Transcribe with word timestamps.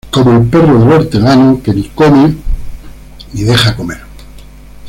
Como 0.09 0.31
el 0.35 0.47
perro 0.47 0.79
del 0.79 0.91
hortelano 0.93 1.61
que 1.61 1.75
ni 1.75 1.87
come 1.89 2.35
ni 3.33 3.43
deja 3.43 3.75
comer 3.75 3.99